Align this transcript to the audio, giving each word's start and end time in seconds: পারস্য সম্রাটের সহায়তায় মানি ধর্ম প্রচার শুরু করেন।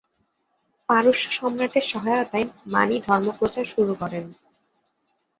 পারস্য 0.89 1.25
সম্রাটের 1.31 1.85
সহায়তায় 1.91 2.47
মানি 2.65 2.95
ধর্ম 3.07 3.27
প্রচার 3.39 3.65
শুরু 3.65 3.93
করেন। 3.95 4.25